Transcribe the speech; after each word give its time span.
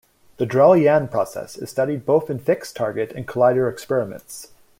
The 0.37 0.45
Drell-Yan 0.47 1.09
process 1.09 1.55
is 1.59 1.69
studied 1.69 2.07
both 2.07 2.31
in 2.31 2.39
fixed-target 2.39 3.11
and 3.11 3.27
collider 3.27 3.71
experiments. 3.71 4.47